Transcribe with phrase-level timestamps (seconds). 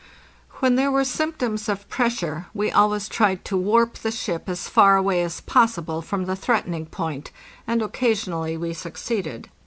[0.61, 4.97] When there were symptoms of pressure we always tried to warp the ship as far
[4.97, 7.29] away as possible from the threatening point,
[7.67, 9.49] and occasionally we succeeded.